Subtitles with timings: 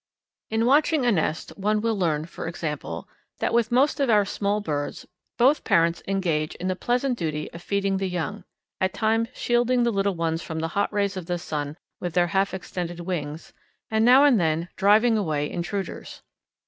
[0.49, 3.07] In watching a nest one will learn, for example,
[3.37, 5.05] that with most of our small birds
[5.37, 8.43] both parents engage in the pleasant duty of feeding the young,
[8.79, 12.25] at times shielding the little ones from the hot rays of the sun with their
[12.33, 13.53] half extended wings,
[13.91, 16.23] and now and then driving away intruders.